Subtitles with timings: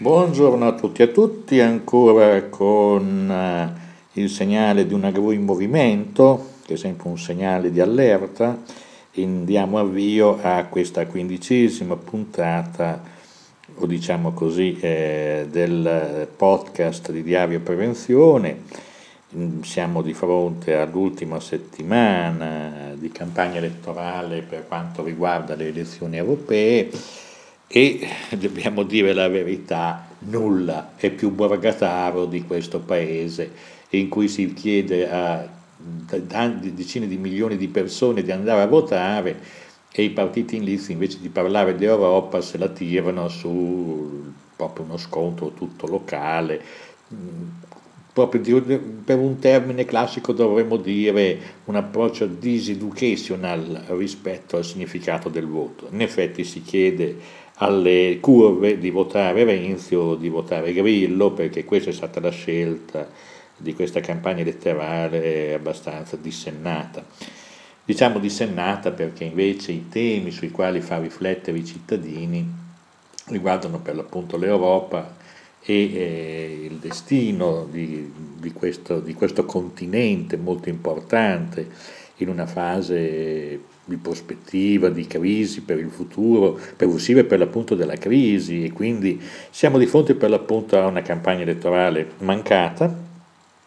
[0.00, 5.44] Buongiorno a tutti e a tutti, ancora con eh, il segnale di una gru in
[5.44, 8.62] movimento, che è sempre un segnale di allerta,
[9.12, 13.02] diamo avvio a questa quindicesima puntata,
[13.74, 18.62] o diciamo così, eh, del podcast di Diario Prevenzione.
[19.36, 26.90] Mm, siamo di fronte all'ultima settimana di campagna elettorale per quanto riguarda le elezioni europee
[27.72, 34.52] e dobbiamo dire la verità, nulla è più borgataro di questo paese in cui si
[34.52, 39.40] chiede a decine di milioni di persone di andare a votare
[39.92, 44.84] e i partiti in lista invece di parlare di Europa se la tirano su proprio
[44.84, 46.62] uno scontro tutto locale,
[48.12, 48.62] proprio
[49.04, 55.88] per un termine classico dovremmo dire un approccio diseducational rispetto al significato del voto.
[55.90, 57.16] In effetti si chiede
[57.62, 63.08] alle curve di votare Renzi o di votare Grillo, perché questa è stata la scelta
[63.56, 67.04] di questa campagna elettorale abbastanza dissennata.
[67.84, 72.48] Diciamo dissennata perché invece i temi sui quali fa riflettere i cittadini
[73.26, 75.18] riguardano per l'appunto l'Europa
[75.62, 81.68] e eh, il destino di, di, questo, di questo continente molto importante
[82.16, 87.96] in una fase di prospettiva, di crisi per il futuro, per uscire per l'appunto dalla
[87.96, 93.08] crisi e quindi siamo di fronte per l'appunto a una campagna elettorale mancata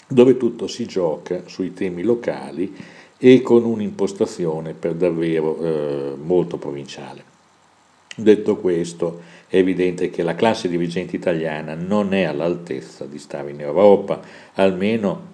[0.08, 2.74] dove tutto si gioca sui temi locali
[3.18, 7.32] e con un'impostazione per davvero eh, molto provinciale.
[8.16, 9.22] Detto questo,
[9.54, 14.20] è evidente che la classe dirigente italiana non è all'altezza di stare in Europa,
[14.54, 15.28] almeno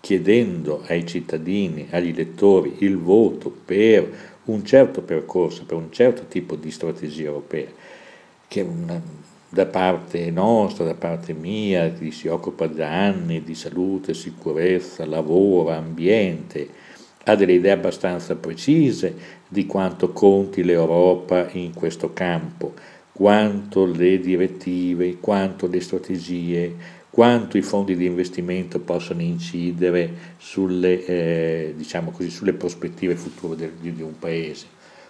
[0.00, 4.10] chiedendo ai cittadini, agli elettori il voto per
[4.44, 7.68] un certo percorso, per un certo tipo di strategia europea,
[8.48, 8.98] che una,
[9.50, 15.70] da parte nostra, da parte mia, chi si occupa da anni di salute, sicurezza, lavoro,
[15.70, 16.66] ambiente,
[17.24, 19.14] ha delle idee abbastanza precise
[19.46, 22.72] di quanto conti l'Europa in questo campo,
[23.16, 26.76] quanto le direttive, quanto le strategie,
[27.08, 33.72] quanto i fondi di investimento possono incidere sulle, eh, diciamo così, sulle prospettive future del,
[33.72, 34.66] di, un paese.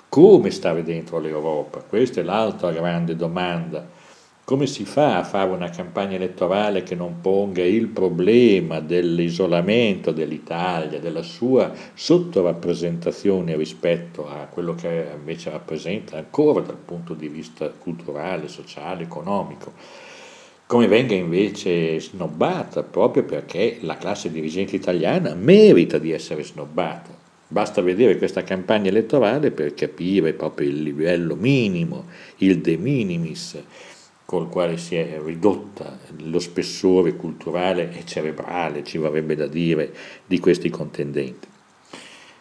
[0.08, 1.80] Come stare dentro l'Europa?
[1.80, 3.84] Questa è l'altra grande domanda.
[4.46, 11.00] Come si fa a fare una campagna elettorale che non ponga il problema dell'isolamento dell'Italia,
[11.00, 18.46] della sua sottorappresentazione rispetto a quello che invece rappresenta ancora dal punto di vista culturale,
[18.46, 19.72] sociale, economico?
[20.64, 27.10] come venga invece snobbata proprio perché la classe dirigente italiana merita di essere snobbata.
[27.48, 32.04] Basta vedere questa campagna elettorale per capire proprio il livello minimo,
[32.38, 33.60] il de minimis,
[34.26, 39.94] col quale si è ridotta lo spessore culturale e cerebrale, ci vorrebbe da dire,
[40.26, 41.46] di questi contendenti.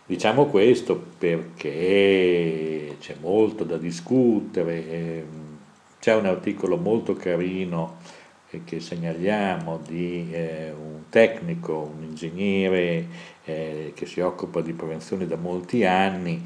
[0.08, 5.58] Diciamo questo perché c'è molto da discutere, ehm,
[6.00, 7.98] c'è un articolo molto carino
[8.50, 13.08] eh, che segnaliamo di eh, un tecnico, un ingegnere
[13.46, 16.44] eh, che si occupa di prevenzione da molti anni,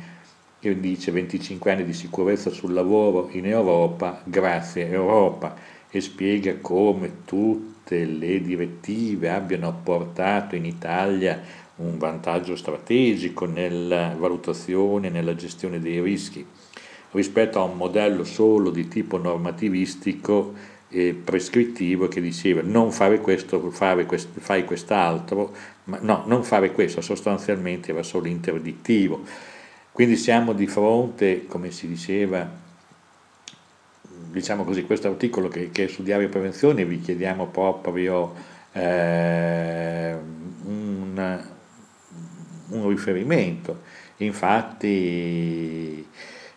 [0.60, 5.56] che dice 25 anni di sicurezza sul lavoro in Europa grazie Europa
[5.90, 11.42] e spiega come tutte le direttive abbiano portato in Italia
[11.78, 16.46] un vantaggio strategico nella valutazione e nella gestione dei rischi
[17.12, 20.54] rispetto a un modello solo di tipo normativistico
[20.90, 25.54] e prescrittivo che diceva non fare questo, fare quest, fai quest'altro,
[25.86, 29.24] ma no, non fare questo sostanzialmente era solo interdittivo.
[29.92, 32.50] Quindi siamo di fronte, come si diceva,
[34.32, 38.34] diciamo così, questo articolo che, che su Diario Prevenzione, vi chiediamo proprio
[38.74, 40.16] eh,
[40.64, 41.44] un,
[42.70, 43.82] un riferimento.
[44.18, 46.06] Infatti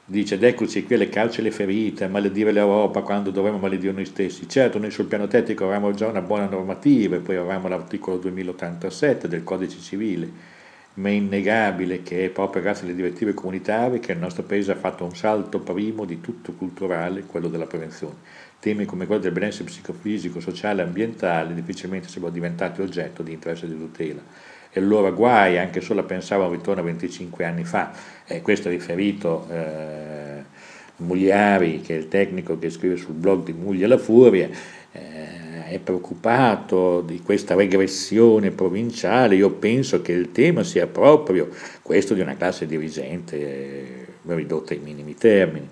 [0.04, 4.48] dice ed eccoci qui alle calce le ferite, maledire l'Europa quando dovremmo maledire noi stessi.
[4.48, 9.28] Certo, noi sul piano tecnico avevamo già una buona normativa e poi avevamo l'articolo 2087
[9.28, 10.30] del codice civile,
[10.94, 14.76] ma è innegabile che è proprio grazie alle direttive comunitarie che il nostro paese ha
[14.76, 18.16] fatto un salto primo di tutto culturale, quello della prevenzione.
[18.60, 23.66] Temi come quello del benessere psicofisico, sociale e ambientale difficilmente sono diventati oggetto di interesse
[23.66, 24.20] di tutela
[24.74, 27.92] e allora guai anche solo a pensare a un ritorno a 25 anni fa,
[28.24, 30.42] e questo è riferito eh,
[30.96, 34.48] Mugliari, che è il tecnico che scrive sul blog di Muglia la Furia,
[34.92, 35.00] eh,
[35.72, 41.48] è preoccupato di questa regressione provinciale, io penso che il tema sia proprio
[41.82, 45.68] questo di una classe dirigente ridotta ai minimi termini.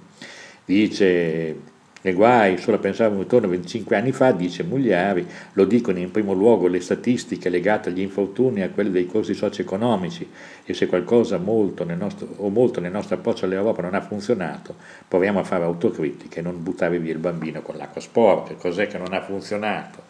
[0.64, 1.55] Dice
[2.02, 6.32] e guai, solo pensavo intorno a 25 anni fa, dice Mugliari, lo dicono in primo
[6.32, 10.26] luogo le statistiche legate agli infortuni e a quelli dei corsi socio-economici
[10.64, 14.76] e se qualcosa molto nel nostro, o molto nel nostro approccio all'Europa non ha funzionato,
[15.06, 18.55] proviamo a fare autocritica e non buttare via il bambino con l'acqua sporca.
[18.55, 20.03] Cos'è che non ha funzionato?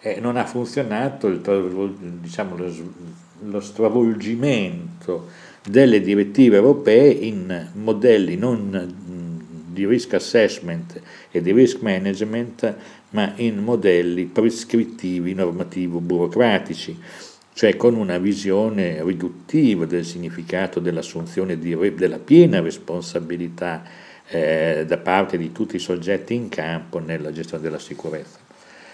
[0.00, 1.40] Eh, non ha funzionato il,
[2.20, 2.72] diciamo, lo,
[3.42, 5.28] lo stravolgimento
[5.68, 9.04] delle direttive europee in modelli non
[9.76, 10.98] di risk assessment
[11.30, 12.74] e di risk management,
[13.10, 16.98] ma in modelli prescrittivi, normativo-burocratici,
[17.52, 23.82] cioè con una visione riduttiva del significato dell'assunzione di, della piena responsabilità
[24.28, 28.38] eh, da parte di tutti i soggetti in campo nella gestione della sicurezza.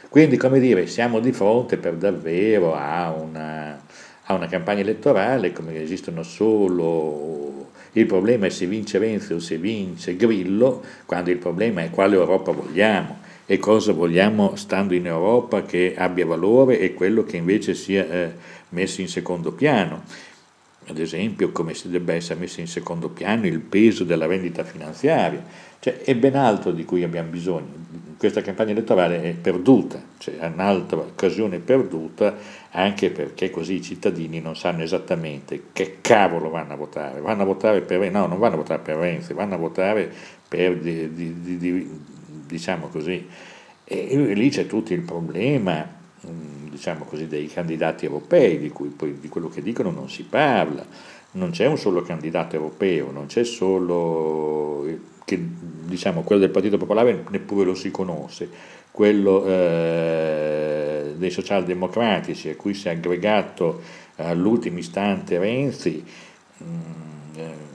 [0.08, 3.81] Quindi, come dire, siamo di fronte per davvero a una,
[4.25, 7.51] a una campagna elettorale come esistono solo
[7.94, 12.15] il problema è se vince Renzi o se vince Grillo, quando il problema è quale
[12.15, 17.75] Europa vogliamo e cosa vogliamo stando in Europa che abbia valore e quello che invece
[17.75, 18.33] sia eh,
[18.71, 20.05] messo in secondo piano.
[20.87, 25.44] Ad esempio, come si debba essere messo in secondo piano il peso della vendita finanziaria,
[25.82, 27.81] cioè è ben altro di cui abbiamo bisogno.
[28.17, 32.37] Questa campagna elettorale è perduta, cioè è un'altra occasione perduta
[32.70, 37.20] anche perché così i cittadini non sanno esattamente che cavolo vanno a votare.
[37.20, 40.08] Vanno a votare per no, non vanno a votare per Renzi, vanno a votare
[40.46, 42.00] per di, di, di,
[42.46, 43.26] diciamo così.
[43.82, 45.84] E lì c'è tutto il problema,
[46.20, 50.87] diciamo così, dei candidati europei, di cui poi di quello che dicono non si parla.
[51.32, 57.24] Non c'è un solo candidato europeo, non c'è solo che, diciamo, quello del Partito Popolare
[57.30, 58.48] neppure lo si conosce,
[58.90, 63.80] quello eh, dei socialdemocratici a cui si è aggregato
[64.16, 66.04] all'ultimo istante Renzi,
[66.58, 67.70] mh, mm, eh,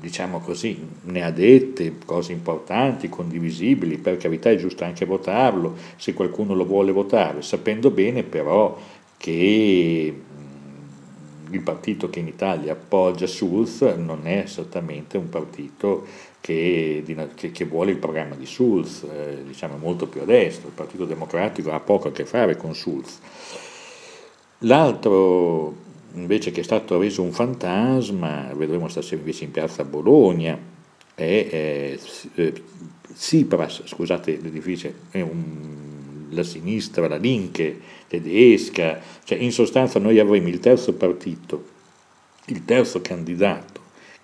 [0.00, 6.12] diciamo così, ne ha dette cose importanti, condivisibili, per carità è giusto anche votarlo se
[6.12, 8.78] qualcuno lo vuole votare, sapendo bene però
[9.16, 16.06] che mm, il partito che in Italia appoggia Schulz non è esattamente un partito
[16.44, 17.02] che,
[17.36, 21.06] che, che, vuole il programma di Schulz, eh, diciamo molto più a destra, il Partito
[21.06, 23.18] Democratico ha poco a che fare con Schulz.
[24.58, 25.74] L'altro
[26.12, 30.58] invece che è stato reso un fantasma, vedremo stasera invece in piazza Bologna,
[31.14, 32.52] è, è
[33.14, 40.18] Tsipras, scusate è difficile, è un, la sinistra, la Linke tedesca, cioè in sostanza noi
[40.18, 41.64] avremo il terzo partito,
[42.48, 43.73] il terzo candidato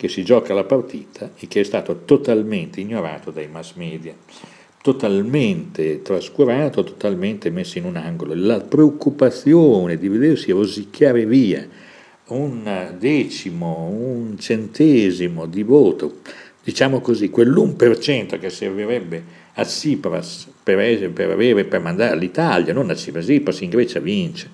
[0.01, 4.15] che si gioca la partita e che è stato totalmente ignorato dai mass media,
[4.81, 8.33] totalmente trascurato, totalmente messo in un angolo.
[8.35, 11.69] La preoccupazione di vedersi rosicchiare via
[12.29, 16.21] un decimo, un centesimo di voto,
[16.65, 19.23] diciamo così, quell'1% che servirebbe
[19.53, 24.49] a Tsipras per, per, avere, per mandare all'Italia, non a Tsipras, Tsipras in Grecia vince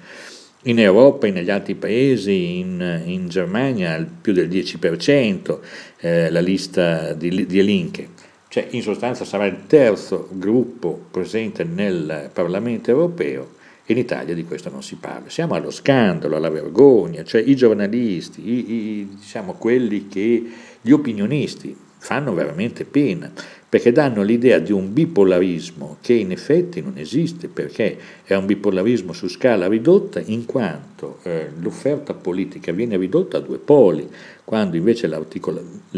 [0.66, 5.58] in Europa e negli altri paesi, in, in Germania più del 10%,
[5.98, 8.08] eh, la lista di, di Elinche.
[8.48, 13.54] Cioè, in sostanza sarà il terzo gruppo presente nel Parlamento europeo
[13.84, 15.28] e in Italia di questo non si parla.
[15.28, 20.44] Siamo allo scandalo, alla vergogna, cioè i giornalisti, i, i, diciamo quelli che,
[20.80, 23.30] gli opinionisti fanno veramente pena
[23.76, 29.12] perché danno l'idea di un bipolarismo che in effetti non esiste, perché è un bipolarismo
[29.12, 34.08] su scala ridotta, in quanto eh, l'offerta politica viene ridotta a due poli,
[34.44, 35.20] quando invece la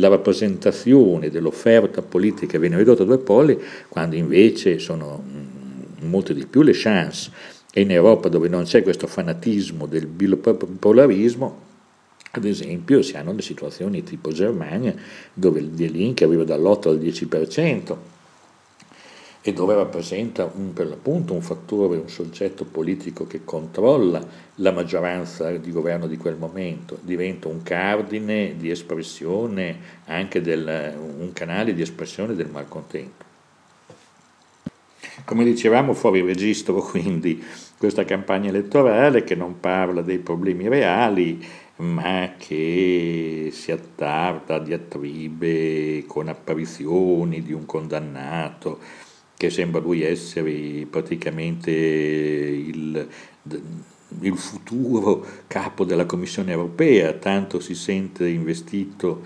[0.08, 3.56] rappresentazione dell'offerta politica viene ridotta a due poli,
[3.88, 7.30] quando invece sono mm, molte di più le chance.
[7.73, 11.66] E in Europa dove non c'è questo fanatismo del bipolarismo,
[12.30, 14.94] ad esempio si hanno le situazioni tipo Germania
[15.32, 17.97] dove il link arriva dall'8 al 10%
[19.49, 24.23] e dove rappresenta un, per l'appunto un fattore, un soggetto politico che controlla
[24.56, 31.32] la maggioranza di governo di quel momento, diventa un cardine di espressione, anche del, un
[31.32, 33.25] canale di espressione del malcontento.
[35.25, 37.42] Come dicevamo fuori registro quindi
[37.78, 41.42] questa campagna elettorale che non parla dei problemi reali,
[41.78, 48.78] ma che si attarda, diatribe con apparizioni di un condannato
[49.37, 53.08] che sembra lui essere praticamente il,
[54.20, 59.23] il futuro capo della Commissione europea, tanto si sente investito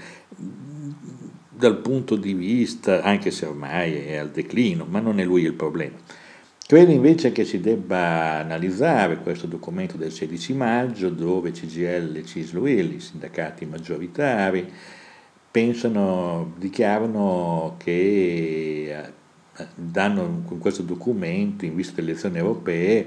[1.48, 5.54] dal punto di vista, anche se ormai è al declino, ma non è lui il
[5.54, 5.96] problema.
[6.72, 12.94] Credo invece che si debba analizzare questo documento del 16 maggio dove CGL e CISLUIL,
[12.94, 14.72] i sindacati maggioritari,
[15.50, 18.96] pensano, dichiarano che
[19.74, 23.06] danno con questo documento, in vista delle elezioni europee,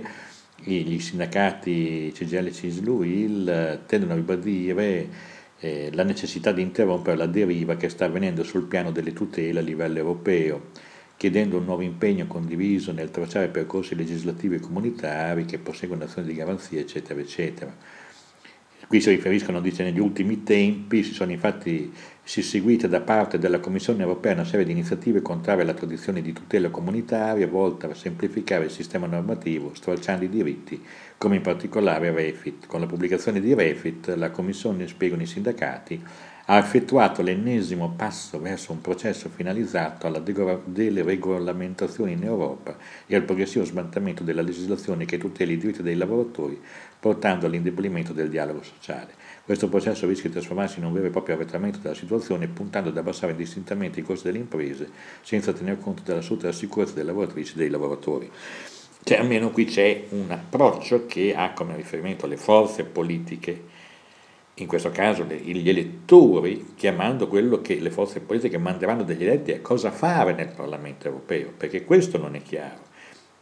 [0.58, 5.10] gli sindacati CGL e CISLUIL tendono a ribadire
[5.58, 9.64] eh, la necessità di interrompere la deriva che sta avvenendo sul piano delle tutele a
[9.64, 16.04] livello europeo, chiedendo un nuovo impegno condiviso nel tracciare percorsi legislativi e comunitari che proseguono
[16.04, 17.74] azioni di garanzia, eccetera, eccetera.
[18.88, 21.92] Qui si riferiscono, dice, negli ultimi tempi si sono infatti
[22.24, 26.70] seguite da parte della Commissione europea una serie di iniziative contrarie alla tradizione di tutela
[26.70, 30.80] comunitaria volte a semplificare il sistema normativo, stralciando i diritti,
[31.18, 32.68] come in particolare Refit.
[32.68, 36.04] Con la pubblicazione di Refit, la Commissione, spiegano i sindacati,
[36.48, 43.66] ha effettuato l'ennesimo passo verso un processo finalizzato alla deregolamentazione in Europa e al progressivo
[43.66, 46.62] smantellamento della legislazione che tuteli i diritti dei lavoratori,
[47.00, 49.14] portando all'indebolimento del dialogo sociale.
[49.44, 52.98] Questo processo rischia di trasformarsi in un vero e proprio arretramento della situazione, puntando ad
[52.98, 54.90] abbassare indistintamente i costi delle imprese,
[55.22, 58.30] senza tener conto dell'assoluta sicurezza delle lavoratrici e dei lavoratori.
[59.04, 63.74] Cioè, almeno qui c'è un approccio che ha come riferimento le forze politiche
[64.56, 69.60] in questo caso gli elettori, chiamando quello che le forze politiche manderanno degli eletti a
[69.60, 72.94] cosa fare nel Parlamento europeo, perché questo non è chiaro.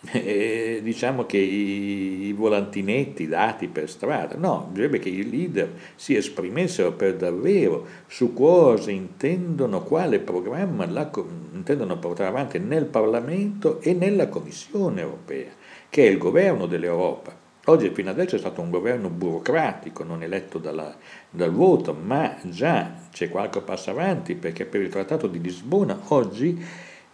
[0.11, 6.91] E diciamo che i, volantinetti dati per strada, no, bisognerebbe che i leader si esprimessero
[6.91, 11.09] per davvero su cosa intendono, quale programma la,
[11.53, 15.51] intendono portare avanti nel Parlamento e nella Commissione europea,
[15.89, 20.57] che è il governo dell'Europa Oggi fino adesso è stato un governo burocratico, non eletto
[20.57, 20.93] dalla,
[21.29, 26.61] dal voto, ma già c'è qualche passo avanti perché per il Trattato di Lisbona oggi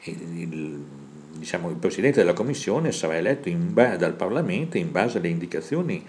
[0.01, 0.86] il,
[1.38, 6.03] diciamo, il Presidente della Commissione sarà eletto in, dal Parlamento in base alle indicazioni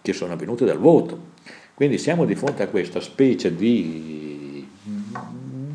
[0.00, 1.30] che sono avvenute dal voto.
[1.74, 4.64] Quindi siamo di fronte a questa specie di,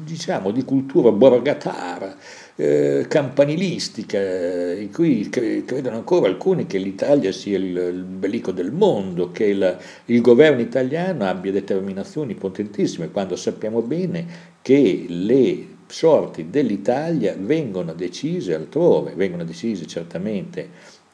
[0.06, 2.16] diciamo, di cultura borgatara
[2.60, 8.72] eh, campanilistica, eh, in cui credono ancora alcuni che l'Italia sia il, il bellico del
[8.72, 14.26] mondo, che il, il, governo italiano abbia determinazioni potentissime, quando sappiamo bene
[14.64, 20.70] che le sorti dell'Italia vengono decise altrove, vengono decise certamente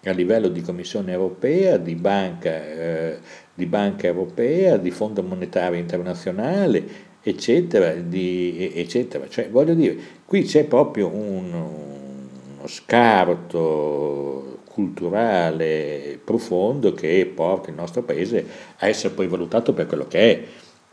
[0.06, 3.18] a livello di Commissione europea, di banca, eh,
[3.54, 9.28] di banca europea, di Fondo monetario internazionale, eccetera, di, eccetera.
[9.30, 9.98] Cioè, voglio dire,
[10.34, 18.44] qui c'è proprio un, uno scarto culturale profondo che porta il nostro paese
[18.78, 20.44] a essere poi valutato per quello che è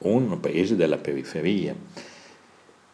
[0.01, 1.75] un paese della periferia.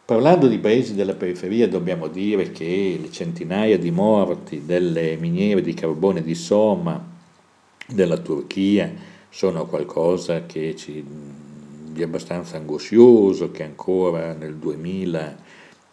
[0.05, 5.73] Parlando di paesi della periferia dobbiamo dire che le centinaia di morti delle miniere di
[5.73, 7.05] carbone di Soma
[7.85, 8.89] della Turchia
[9.27, 11.03] sono qualcosa ci
[11.97, 14.55] di abbastanza angoscioso che ancora nel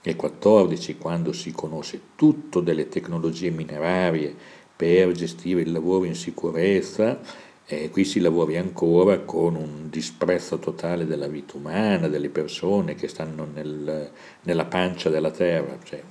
[0.04, 4.34] 2014, quando si conosce tutto delle tecnologie minerarie
[4.76, 7.18] per gestire il lavoro in sicurezza,
[7.66, 13.08] eh, qui si lavori ancora con un disprezzo totale della vita umana, delle persone che
[13.08, 14.10] stanno nel,
[14.42, 16.02] nella pancia della terra, cioè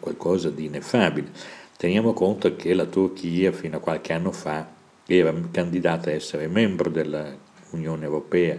[0.00, 1.30] qualcosa di ineffabile.
[1.76, 4.66] Teniamo conto che la Turchia fino a qualche anno fa
[5.06, 7.36] era candidata a essere membro della
[7.70, 8.58] Unione Europea,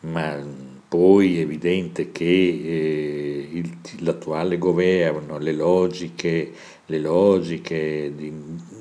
[0.00, 0.40] ma
[0.88, 6.50] poi è evidente che eh, il, l'attuale governo, le logiche,
[6.86, 8.32] le logiche di,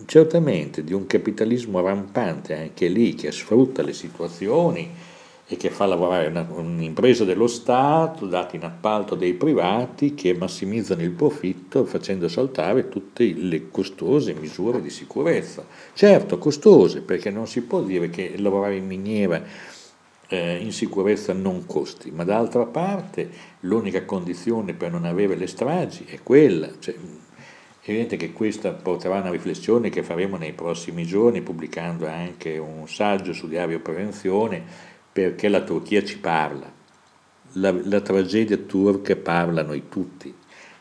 [0.06, 4.90] certamente di un capitalismo rampante anche lì che sfrutta le situazioni
[5.50, 11.02] e che fa lavorare una, un'impresa dello Stato data in appalto dei privati che massimizzano
[11.02, 15.66] il profitto facendo saltare tutte le costose misure di sicurezza.
[15.94, 19.42] Certo, costose, perché non si può dire che lavorare in miniera
[20.28, 23.30] eh, in sicurezza non costi, ma d'altra parte
[23.62, 26.70] l'unica condizione per non avere le stragi è quella.
[26.80, 32.06] Cioè, è evidente che questa porterà a una riflessione che faremo nei prossimi giorni, pubblicando
[32.06, 34.62] anche un saggio su diario prevenzione
[35.12, 36.70] perché la Turchia ci parla.
[37.54, 40.34] La, la tragedia turca parla a noi tutti,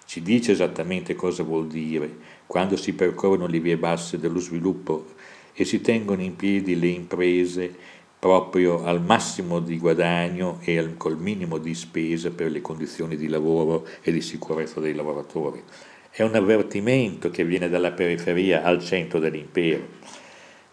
[0.04, 5.06] ci dice esattamente cosa vuol dire quando si percorrono le vie basse dello sviluppo
[5.52, 7.74] e si tengono in piedi le imprese
[8.18, 13.28] proprio al massimo di guadagno e al, col minimo di spesa per le condizioni di
[13.28, 15.62] lavoro e di sicurezza dei lavoratori.
[16.10, 19.86] È un avvertimento che viene dalla periferia al centro dell'impero.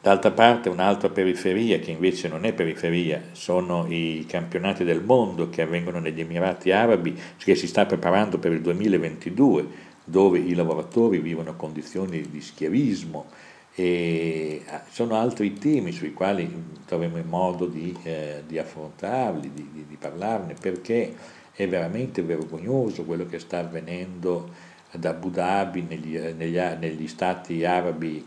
[0.02, 5.62] D'altra parte un'altra periferia che invece non è periferia sono i campionati del mondo che
[5.62, 11.56] avvengono negli Emirati Arabi che si sta preparando per il 2022 dove i lavoratori vivono
[11.56, 13.28] condizioni di schiavismo
[13.76, 19.70] e ah, sono altri temi sui quali troviamo il modo di, eh, di affrontarli, di,
[19.72, 21.16] di, di, parlarne perché
[21.52, 28.24] è veramente vergognoso quello che sta avvenendo ad Abu Dhabi, negli, negli, negli stati arabi,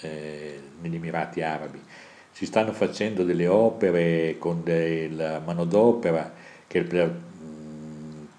[0.00, 1.80] eh, negli Emirati Arabi.
[2.30, 6.32] Si stanno facendo delle opere con della manodopera
[6.66, 6.86] che,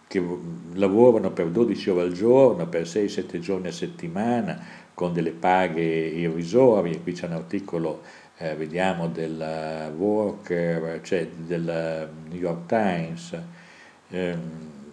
[0.07, 0.23] che
[0.73, 4.59] lavorano per 12 ore al giorno, per 6-7 giorni a settimana,
[4.93, 7.01] con delle paghe irrisorie.
[7.01, 8.01] Qui c'è un articolo,
[8.37, 13.37] eh, vediamo, del Worker, cioè del New York Times,
[14.09, 14.39] ehm,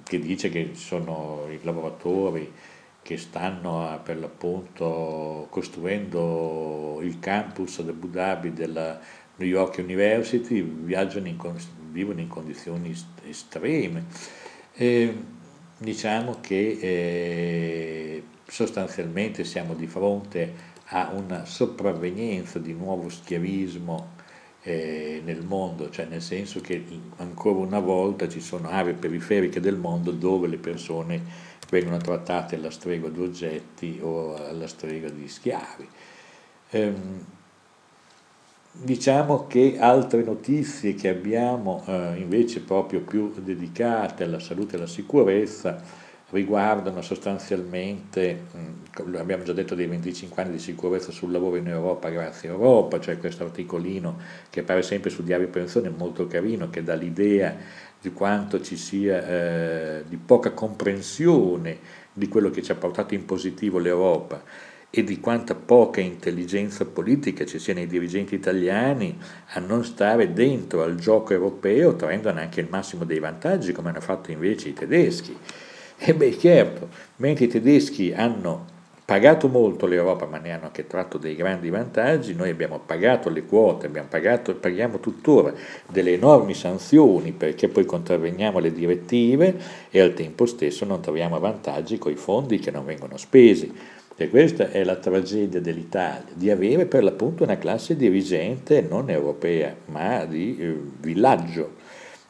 [0.02, 2.52] che dice che sono i lavoratori
[3.00, 8.98] che stanno per l'appunto costruendo il campus ad Abu Dhabi della
[9.36, 11.36] New York University, viaggiano in,
[11.90, 12.94] vivono in condizioni
[13.28, 14.06] estreme.
[14.76, 15.16] E
[15.78, 24.12] diciamo che eh, sostanzialmente siamo di fronte a una sopravvenienza di nuovo schiavismo
[24.62, 26.84] eh, nel mondo, cioè nel senso che
[27.16, 31.22] ancora una volta ci sono aree periferiche del mondo dove le persone
[31.70, 35.88] vengono trattate alla stregua di oggetti o alla stregua di schiavi.
[36.70, 37.24] Ehm,
[38.76, 44.88] diciamo che altre notizie che abbiamo eh, invece proprio più dedicate alla salute e alla
[44.88, 45.80] sicurezza
[46.30, 52.08] riguardano sostanzialmente, mh, abbiamo già detto dei 25 anni di sicurezza sul lavoro in Europa
[52.08, 54.18] grazie a Europa, cioè questo articolino
[54.50, 57.54] che appare sempre su Diario Pensione molto carino, che dà l'idea
[58.00, 61.78] di quanto ci sia eh, di poca comprensione
[62.12, 64.42] di quello che ci ha portato in positivo l'Europa
[64.96, 69.18] e di quanta poca intelligenza politica ci sia nei dirigenti italiani
[69.54, 74.00] a non stare dentro al gioco europeo traendone anche il massimo dei vantaggi come hanno
[74.00, 75.36] fatto invece i tedeschi
[75.96, 78.72] e beh, certo, mentre i tedeschi hanno
[79.04, 83.44] pagato molto l'Europa, ma ne hanno anche tratto dei grandi vantaggi, noi abbiamo pagato le
[83.44, 85.52] quote, abbiamo pagato, paghiamo tuttora
[85.88, 89.58] delle enormi sanzioni perché poi contravveniamo alle direttive
[89.90, 93.72] e al tempo stesso non troviamo vantaggi con i fondi che non vengono spesi.
[94.16, 99.74] E questa è la tragedia dell'Italia, di avere per l'appunto una classe dirigente non europea,
[99.86, 101.82] ma di eh, villaggio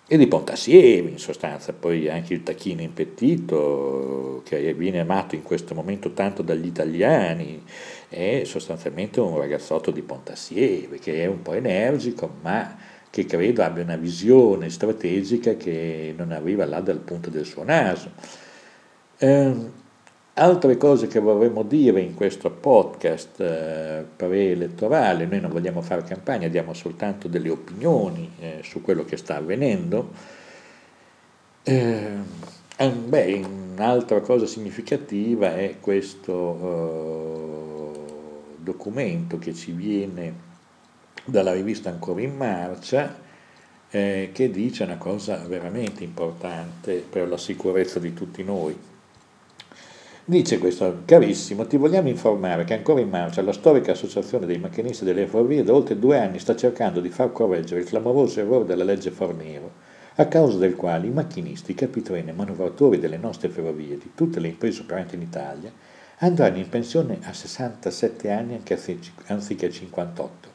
[0.06, 5.74] e di Pontassieri in sostanza, poi anche il tacchino impettito che viene amato in questo
[5.74, 7.62] momento tanto dagli italiani,
[8.08, 12.76] è sostanzialmente un ragazzotto di Pontassieri che è un po' energico ma
[13.10, 18.10] che credo abbia una visione strategica che non arriva là dal punto del suo naso.
[19.18, 19.82] Eh,
[20.36, 26.48] Altre cose che vorremmo dire in questo podcast eh, pre-elettorale, noi non vogliamo fare campagna,
[26.48, 30.10] diamo soltanto delle opinioni eh, su quello che sta avvenendo.
[31.62, 32.16] Eh,
[32.76, 37.98] beh, un'altra cosa significativa è questo eh,
[38.56, 40.34] documento che ci viene
[41.24, 43.20] dalla rivista Ancora in Marcia,
[43.88, 48.92] eh, che dice una cosa veramente importante per la sicurezza di tutti noi
[50.26, 55.04] Dice questo, carissimo, ti vogliamo informare che ancora in marcia la storica associazione dei macchinisti
[55.04, 58.84] delle ferrovie da oltre due anni sta cercando di far correggere il clamoroso errore della
[58.84, 59.70] legge Fornero,
[60.14, 64.48] a causa del quale i macchinisti, capitreni e manovratori delle nostre ferrovie di tutte le
[64.48, 65.70] imprese operanti in Italia
[66.20, 68.58] andranno in pensione a 67 anni
[69.26, 70.48] anziché 58,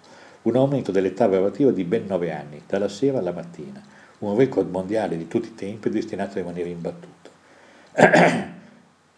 [0.43, 3.79] un aumento dell'età lavorativa di ben 9 anni, dalla sera alla mattina,
[4.19, 7.29] un record mondiale di tutti i tempi destinato a rimanere imbattuto.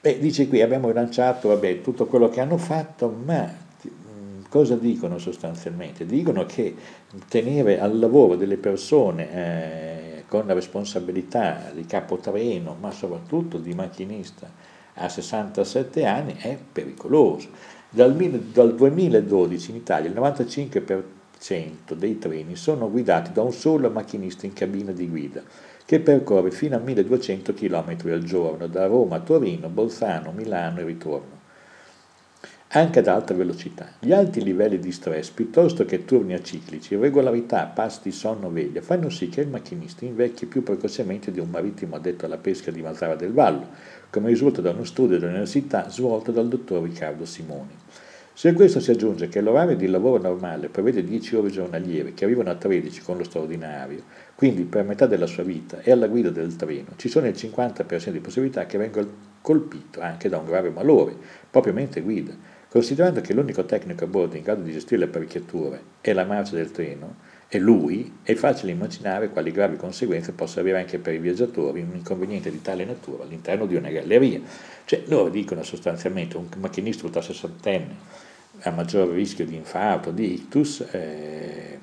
[0.04, 3.54] Beh, dice qui abbiamo rilanciato vabbè, tutto quello che hanno fatto, ma
[4.50, 6.08] cosa dicono sostanzialmente?
[6.08, 6.76] Dicono che
[7.28, 14.50] tenere al lavoro delle persone eh, con la responsabilità di capotreno, ma soprattutto di macchinista
[14.96, 17.50] a 67 anni è pericoloso.
[17.88, 24.48] Dal, dal 2012 in Italia il 95% dei treni sono guidati da un solo macchinista
[24.48, 25.44] in cabina di guida
[25.91, 30.86] che percorre fino a 1200 km al giorno da Roma a Torino, Bolzano, Milano e
[30.86, 31.41] ritorno,
[32.69, 33.89] anche ad alta velocità.
[33.99, 39.41] Gli alti livelli di stress, piuttosto che turni aciclici, irregolarità, pasti sonno-veglia, fanno sì che
[39.41, 43.67] il macchinista invecchi più precocemente di un marittimo addetto alla pesca di Mazzara del Vallo,
[44.10, 47.81] come risulta da uno studio dell'università svolto dal dottor Riccardo Simoni.
[48.41, 52.25] Se a questo si aggiunge che l'orario di lavoro normale prevede 10 ore giornaliere, che
[52.25, 54.01] arrivano a 13 con lo straordinario,
[54.34, 58.10] quindi per metà della sua vita è alla guida del treno, ci sono il 50%
[58.10, 59.06] di possibilità che venga
[59.41, 61.15] colpito anche da un grave malore,
[61.51, 62.34] proprio mentre guida.
[62.67, 66.56] Considerando che l'unico tecnico a bordo in grado di gestire le apparecchiature è la marcia
[66.56, 71.19] del treno, è lui, è facile immaginare quali gravi conseguenze possa avere anche per i
[71.19, 74.41] viaggiatori un inconveniente di tale natura all'interno di una galleria.
[74.86, 78.31] Cioè loro dicono sostanzialmente un macchinista ultra sessantenne
[78.63, 81.80] a maggior rischio di infarto, di ictus, eh,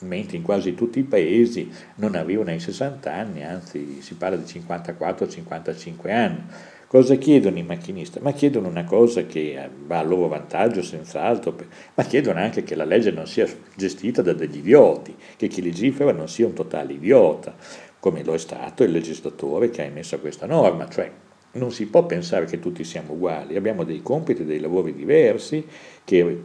[0.00, 4.44] mentre in quasi tutti i paesi non arrivano ai 60 anni, anzi si parla di
[4.44, 6.42] 54-55 anni.
[6.86, 8.18] Cosa chiedono i macchinisti?
[8.20, 11.54] Ma chiedono una cosa che eh, va a loro vantaggio senz'altro,
[11.94, 16.12] ma chiedono anche che la legge non sia gestita da degli idioti, che chi legifera
[16.12, 17.54] non sia un totale idiota,
[18.00, 21.10] come lo è stato il legislatore che ha emesso questa norma, cioè
[21.52, 25.64] non si può pensare che tutti siamo uguali, abbiamo dei compiti, dei lavori diversi
[26.04, 26.40] che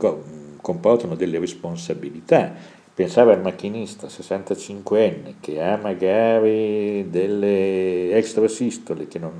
[0.61, 2.81] comportano delle responsabilità.
[2.93, 9.31] Pensare al macchinista 65enne che ha magari delle extrasistole che non,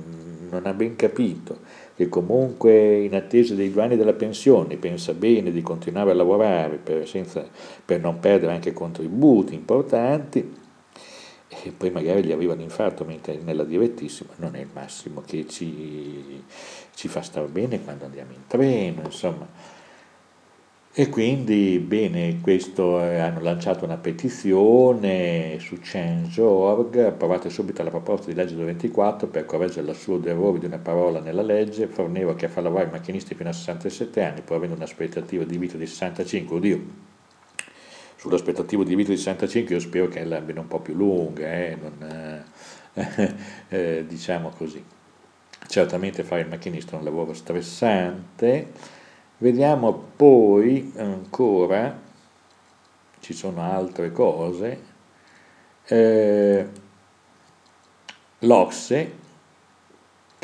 [0.50, 1.58] non ha ben capito,
[1.94, 6.76] che comunque in attesa dei due anni della pensione pensa bene di continuare a lavorare
[6.82, 7.46] per, senza,
[7.84, 10.62] per non perdere anche contributi importanti,
[11.68, 16.44] e poi magari gli arriva l'infarto mentre nella direttissima, non è il massimo che ci,
[16.94, 19.46] ci fa stare bene quando andiamo in treno, insomma.
[20.96, 28.28] E quindi, bene, questo, eh, hanno lanciato una petizione su Change.org, approvate subito la proposta
[28.28, 32.48] di legge 24 per correggere l'assurdo errore di una parola nella legge, forneva che a
[32.48, 36.56] far lavorare i macchinisti fino a 67 anni, pur avendo un'aspettativa di vita di 65,
[36.56, 36.80] oddio,
[38.24, 42.44] sull'aspettativa di vita di 65 io spero che l'abbia un po' più lunga, eh, non,
[42.94, 43.34] eh,
[43.68, 44.82] eh, diciamo così.
[45.66, 48.72] Certamente fare il macchinista è un lavoro stressante,
[49.36, 52.00] Vediamo poi ancora,
[53.18, 54.80] ci sono altre cose,
[55.84, 56.68] eh,
[58.38, 59.12] l'Ocse,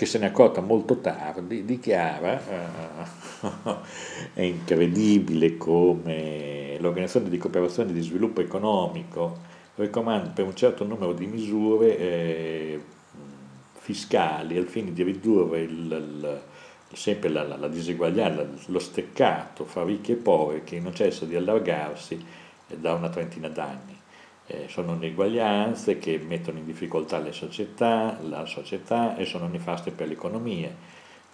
[0.01, 3.75] che se ne è accorta molto tardi, dichiara, eh,
[4.33, 9.37] è incredibile come l'Organizzazione di Cooperazione e di Sviluppo Economico
[9.75, 12.81] raccomanda per un certo numero di misure eh,
[13.75, 15.71] fiscali al fine di ridurre il,
[16.91, 21.27] il sempre la, la, la diseguaglianza, lo steccato fra ricchi e poveri che non cessa
[21.27, 22.25] di allargarsi
[22.69, 24.00] eh, da una trentina d'anni.
[24.53, 30.09] Eh, sono ineguaglianze che mettono in difficoltà le società, la società e sono nefaste per
[30.09, 30.75] l'economia.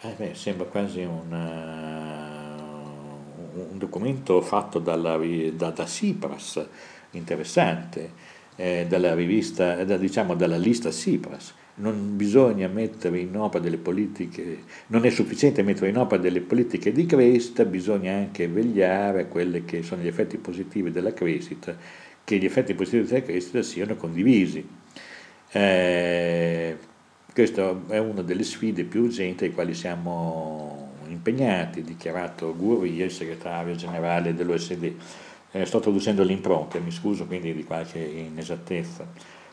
[0.03, 5.19] Eh, beh, sembra quasi un, uh, un documento fatto dalla,
[5.53, 6.63] da, da Cipras,
[7.13, 8.13] interessante,
[8.57, 14.63] eh, dalla rivista, da, diciamo dalla lista Cipras non bisogna mettere in opera delle politiche,
[14.89, 19.83] non è sufficiente mettere in opera delle politiche di crescita, bisogna anche vegliare quelli che
[19.83, 21.77] sono gli effetti positivi della crescita,
[22.27, 24.69] che gli effetti positivi della crescita siano condivisi.
[25.53, 26.77] Eh,
[27.33, 33.77] questa è una delle sfide più urgenti ai quali siamo impegnati, dichiarato Gurria, il segretario
[33.77, 34.95] generale dell'OSD.
[35.53, 39.07] Eh, sto traducendo l'impronta, mi scuso quindi di qualche inesattezza.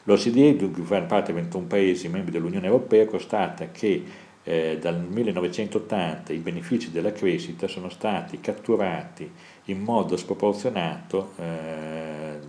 [0.06, 4.04] L'OCDE, di cui fanno parte 21 paesi membri dell'Unione Europea, constata che
[4.44, 9.32] eh, dal 1980 i benefici della crescita sono stati catturati
[9.66, 12.40] in modo sproporzionato, eh,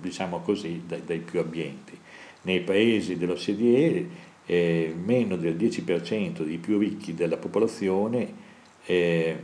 [0.00, 1.98] diciamo così, dai, dai, più abbienti.
[2.42, 4.08] Nei paesi dell'OCDE
[4.46, 8.32] eh, meno del 10% dei più ricchi della popolazione,
[8.86, 9.36] eh,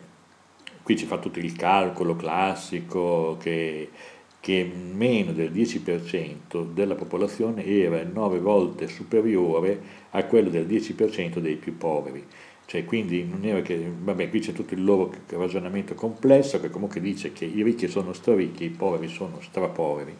[0.82, 3.90] qui ci fa tutto il calcolo classico che
[4.44, 4.62] che
[4.92, 11.78] meno del 10% della popolazione era 9 volte superiore a quello del 10% dei più
[11.78, 12.22] poveri.
[12.66, 17.00] Cioè, quindi non era che, vabbè, qui c'è tutto il loro ragionamento complesso che comunque
[17.00, 20.14] dice che i ricchi sono straricchi, i poveri sono strapoveri.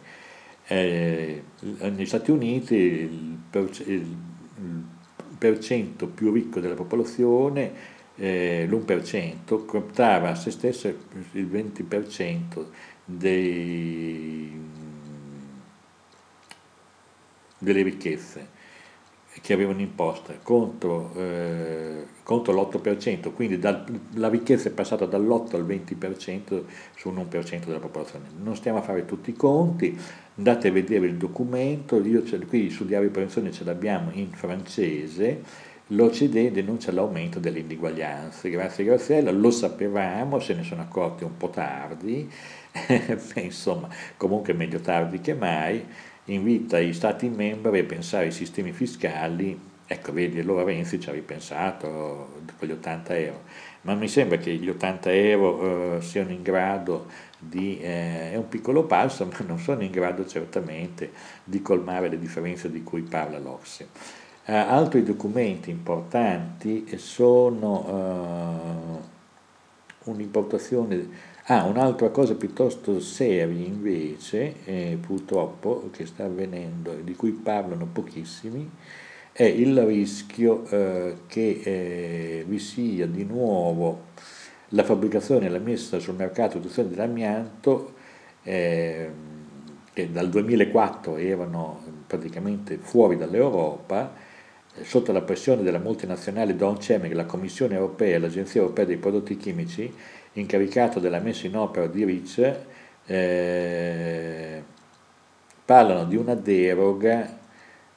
[0.67, 1.43] Eh,
[1.79, 4.17] negli Stati Uniti il, per, il,
[5.37, 12.65] percento più ricco della popolazione, eh, l'1%, contava a se stesso il 20%
[13.05, 14.59] dei,
[17.59, 18.53] delle ricchezze
[19.41, 25.65] che avevano imposta contro, eh, contro l'8%, quindi dal, la ricchezza è passata dall'8 al
[25.65, 26.63] 20%
[26.95, 28.25] su un 1% della popolazione.
[28.41, 29.97] Non stiamo a fare tutti i conti,
[30.37, 35.41] andate a vedere il documento, io qui su Diario di Prevenzione ce l'abbiamo in francese,
[35.87, 38.49] l'OCDE denuncia l'aumento delle indiguaglianze.
[38.49, 42.29] Grazie Graziella, lo sapevamo, se ne sono accorti un po' tardi,
[43.35, 45.85] insomma, comunque meglio tardi che mai,
[46.25, 51.13] invita i Stati membri a pensare ai sistemi fiscali, ecco vedi, allora Renzi ci ha
[51.13, 53.41] ripensato con gli 80 euro,
[53.81, 57.05] ma mi sembra che gli 80 euro eh, siano in grado
[57.37, 61.11] di, eh, è un piccolo passo, ma non sono in grado certamente
[61.43, 63.89] di colmare le differenze di cui parla l'Ocse.
[64.45, 69.01] Eh, altri documenti importanti sono
[70.03, 77.13] uh, un'importazione Ah, un'altra cosa piuttosto seria invece, eh, purtroppo, che sta avvenendo e di
[77.13, 78.67] cui parlano pochissimi,
[79.31, 84.05] è il rischio eh, che eh, vi sia di nuovo
[84.69, 87.93] la fabbricazione e la messa sul mercato di dell'amianto
[88.41, 89.13] ehm,
[89.93, 94.13] che dal 2004 erano praticamente fuori dall'Europa
[94.81, 99.37] sotto la pressione della multinazionale Don Chemic, la Commissione europea e l'Agenzia europea dei prodotti
[99.37, 99.93] chimici,
[100.39, 102.55] incaricato della messa in opera di RICH,
[103.05, 104.63] eh,
[105.63, 107.37] parlano di una deroga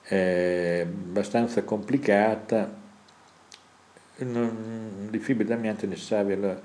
[0.05, 2.77] eh, abbastanza complicata,
[4.17, 6.61] di fibre d'amianto necessarie,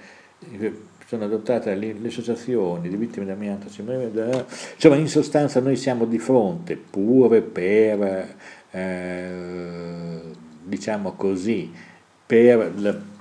[1.05, 6.75] sono adottate le, le, associazioni di vittime d'amianto, insomma in sostanza noi siamo di fronte
[6.75, 8.36] pure per,
[8.71, 10.21] eh,
[10.63, 11.71] diciamo così,
[12.25, 13.12] per la,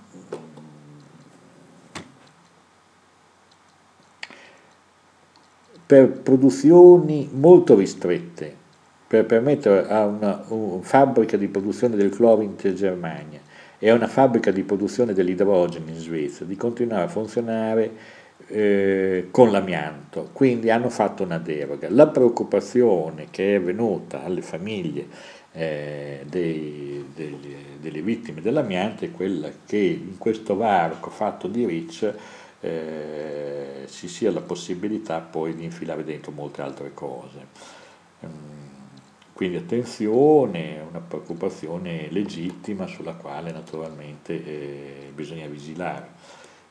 [5.93, 8.51] per produzioni molto ristrette,
[9.07, 13.41] per permettere a una, una fabbrica di produzione del cloro in Germania
[13.79, 17.91] e a una fabbrica di produzione dell'idrogeno in Svezia di continuare a funzionare
[18.47, 21.89] eh, con l'amianto, quindi hanno fatto una deroga.
[21.91, 25.07] La preoccupazione che è venuta alle famiglie
[25.53, 27.39] eh, dei, dei,
[27.79, 32.15] delle vittime dell'amianto è quella che in questo varco fatto di RICH
[32.63, 37.47] eh, ci sia la possibilità poi di infilare dentro molte altre cose.
[38.25, 38.63] Mm,
[39.33, 46.07] quindi attenzione, una preoccupazione legittima sulla quale naturalmente eh, bisogna vigilare,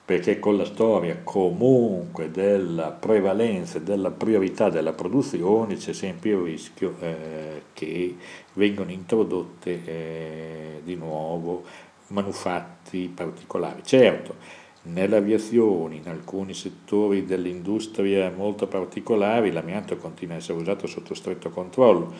[0.05, 6.37] perché con la storia comunque della prevalenza e della priorità della produzione c'è sempre il
[6.37, 8.15] rischio eh, che
[8.53, 11.63] vengano introdotte eh, di nuovo
[12.07, 13.81] manufatti particolari.
[13.83, 14.35] Certo,
[14.83, 22.11] Nell'aviazione, in alcuni settori dell'industria molto particolari, l'amianto continua a essere usato sotto stretto controllo,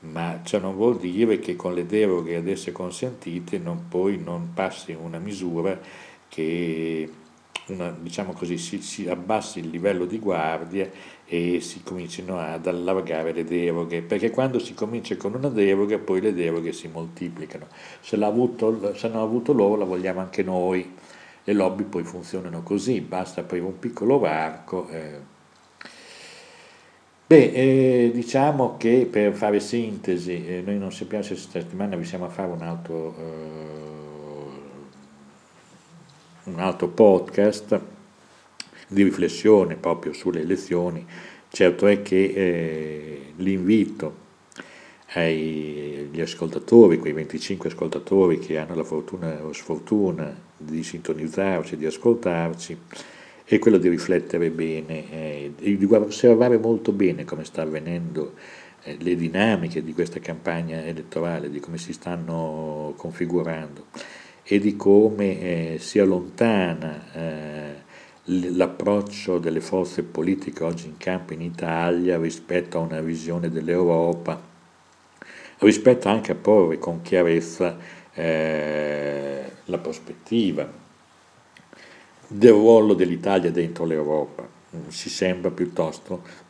[0.00, 4.50] ma ciò non vuol dire che con le deroghe ad esse consentite non, poi non
[4.52, 5.78] passi una misura
[6.28, 7.08] che
[7.66, 10.90] una, diciamo così, si, si, abbassi il livello di guardia
[11.24, 16.20] e si comincino ad allargare le deroghe, perché quando si comincia con una deroga poi
[16.20, 17.66] le deroghe si moltiplicano,
[18.00, 20.96] se, avuto, avuto loro la vogliamo anche noi
[21.48, 24.86] le lobby poi funzionano così, basta aprire un piccolo varco.
[24.88, 25.36] Eh.
[27.26, 32.26] Beh, eh, diciamo che per fare sintesi, eh, noi non sappiamo se questa settimana riusciamo
[32.26, 33.30] a fare un altro, eh,
[36.44, 37.80] un altro podcast
[38.86, 41.06] di riflessione proprio sulle elezioni.
[41.48, 44.26] Certo è che eh, l'invito
[45.14, 52.78] agli ascoltatori, quei 25 ascoltatori che hanno la fortuna o sfortuna di sintonizzarci, di ascoltarci,
[53.44, 58.34] è quello di riflettere bene eh, di osservare molto bene come sta avvenendo
[58.82, 63.86] eh, le dinamiche di questa campagna elettorale, di come si stanno configurando
[64.42, 67.86] e di come eh, si allontana eh,
[68.24, 74.40] l'approccio delle forze politiche oggi in campo in Italia rispetto a una visione dell'Europa
[75.58, 77.76] rispetto anche a porre con chiarezza
[78.18, 80.68] eh, la prospettiva
[82.26, 84.46] del ruolo dell'Italia dentro l'Europa.
[84.88, 86.46] Si sembra piuttosto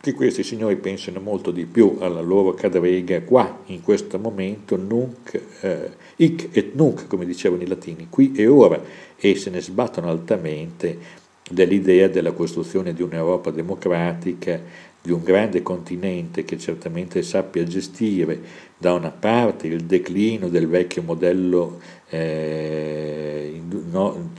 [0.00, 5.40] che questi signori pensino molto di più alla loro cadrega qua, in questo momento, nunc,
[5.60, 8.80] eh, hic et nunc, come dicevano i latini, qui e ora,
[9.16, 14.60] e se ne sbattono altamente dell'idea della costruzione di un'Europa democratica,
[15.06, 18.40] di un grande continente che certamente sappia gestire
[18.78, 23.60] da una parte il declino del vecchio modello eh,
[23.90, 24.32] no,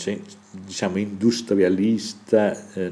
[0.51, 2.91] diciamo industrialista eh,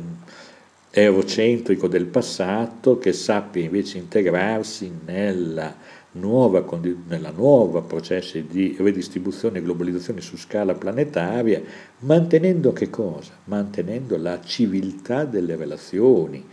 [0.89, 5.75] eurocentrico del passato che sappia invece integrarsi nella
[6.13, 6.65] nuova,
[7.07, 11.61] nella nuova processo di redistribuzione e globalizzazione su scala planetaria,
[11.99, 13.33] mantenendo che cosa?
[13.45, 16.45] Mantenendo la civiltà delle relazioni,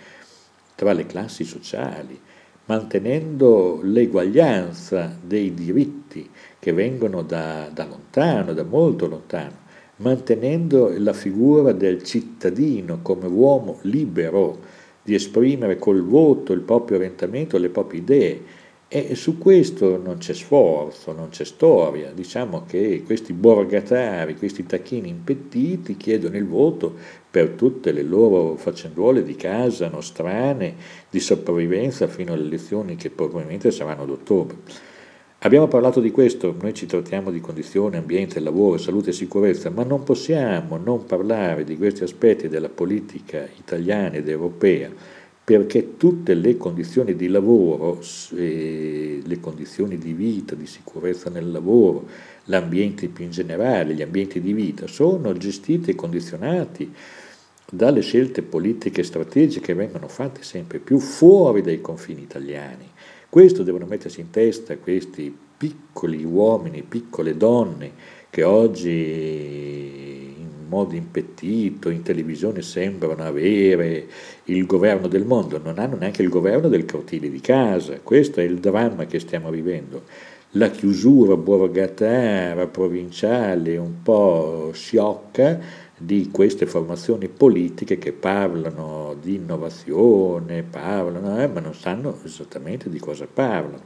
[0.75, 2.19] tra le classi sociali,
[2.67, 9.61] mantenendo l'eguaglianza dei diritti che vengono da, da lontano, da molto lontano,
[9.97, 14.59] mantenendo la figura del cittadino come uomo libero
[15.03, 18.43] di esprimere col voto il proprio orientamento, le proprie idee,
[18.95, 22.13] e su questo non c'è sforzo, non c'è storia.
[22.13, 26.95] Diciamo che questi borgatari, questi tacchini impettiti chiedono il voto
[27.31, 30.75] per tutte le loro faccenduole di casa nostrane,
[31.09, 34.57] di sopravvivenza fino alle elezioni che probabilmente saranno ad ottobre.
[35.39, 39.85] Abbiamo parlato di questo, noi ci trattiamo di condizioni, ambiente, lavoro, salute e sicurezza, ma
[39.85, 46.57] non possiamo non parlare di questi aspetti della politica italiana ed europea perché tutte le
[46.57, 48.01] condizioni di lavoro,
[48.31, 52.07] le condizioni di vita, di sicurezza nel lavoro,
[52.45, 56.93] l'ambiente più in generale, gli ambienti di vita, sono gestiti e condizionati
[57.71, 62.89] dalle scelte politiche strategiche che vengono fatte sempre più fuori dai confini italiani.
[63.29, 67.93] Questo devono mettersi in testa questi piccoli uomini, piccole donne
[68.29, 70.02] che oggi
[70.73, 74.07] modo impettito in televisione sembrano avere
[74.45, 78.01] il governo del mondo, non hanno neanche il governo del cortile di casa.
[78.03, 80.05] Questo è il dramma che stiamo vivendo.
[80.53, 85.61] La chiusura borgatara, provinciale, un po' sciocca
[85.97, 92.99] di queste formazioni politiche che parlano di innovazione, parlano, eh, ma non sanno esattamente di
[92.99, 93.83] cosa parlano.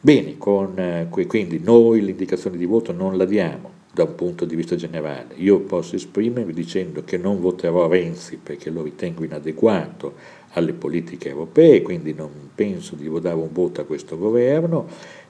[0.00, 4.56] Bene, con, eh, quindi noi l'indicazione di voto non la diamo da un punto di
[4.56, 5.34] vista generale.
[5.36, 10.14] Io posso esprimermi dicendo che non voterò Renzi perché lo ritengo inadeguato
[10.54, 14.86] alle politiche europee, quindi non penso di dare un voto a questo governo,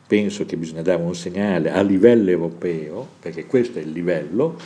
[0.07, 4.57] penso che bisogna dare un segnale a livello europeo, perché questo è il livello,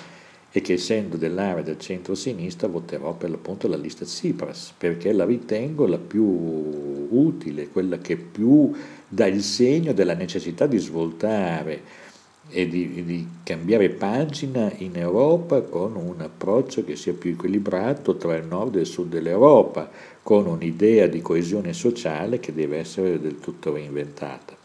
[0.51, 5.87] e che essendo dell'area del centro-sinistra voterò per l'appunto la lista Tsipras, perché la ritengo
[5.87, 6.25] la più
[7.11, 8.73] utile, quella che più
[9.07, 12.05] dà il segno della necessità di svoltare
[12.49, 18.37] e di, di, cambiare pagina in Europa con un approccio che sia più equilibrato tra
[18.37, 19.91] il nord e il sud dell'Europa,
[20.23, 24.57] con un'idea di coesione sociale che deve essere del tutto reinventata.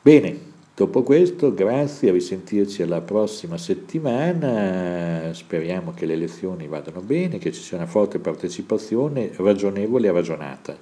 [0.00, 7.38] Bene, Dopo questo, grazie, a risentirci alla prossima settimana, speriamo che le elezioni vadano bene,
[7.38, 10.76] che ci sia una forte partecipazione ragionevole e ragionata.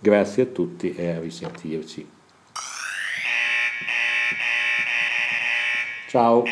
[0.00, 2.15] Grazie a tutti e a risentirci.
[6.16, 6.46] Tchau.